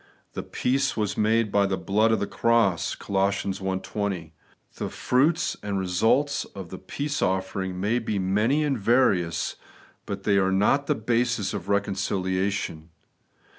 The' 0.33 0.41
peace 0.61 0.97
was 0.97 1.15
made 1.15 1.51
by 1.51 1.67
the 1.67 1.77
Uood 1.77 2.11
of 2.11 2.21
His 2.21 2.29
cross' 2.31 2.95
(Col. 2.95 3.17
i 3.17 3.29
20). 3.29 4.33
The 4.77 4.89
fruits 4.89 5.55
and 5.61 5.77
results 5.77 6.43
of 6.43 6.69
the 6.71 6.79
peace 6.79 7.21
offering 7.21 7.79
may 7.79 7.99
be 7.99 8.17
many 8.17 8.63
and 8.63 8.79
various, 8.79 9.57
but 10.07 10.23
they 10.23 10.39
are 10.39 10.51
not 10.51 10.87
the 10.87 10.95
basis 10.95 11.53
of 11.53 11.69
reconciliation. 11.69 12.89